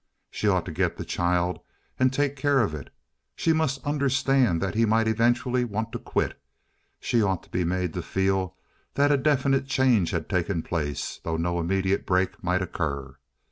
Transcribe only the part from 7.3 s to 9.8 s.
to be made to feel that a definite